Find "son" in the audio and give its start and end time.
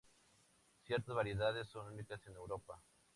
1.67-1.93